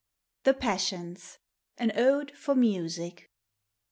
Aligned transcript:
THE 0.45 0.55
PASSIONS. 0.55 1.37
A 1.79 1.91
\ 1.93 1.95
ODE 1.95 2.31
FOB 2.31 2.57
M' 2.57 2.89
SIC. 2.89 3.29